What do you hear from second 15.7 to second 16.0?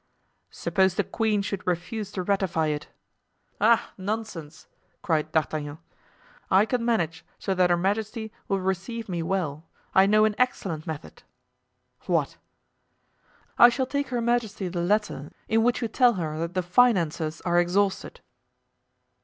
you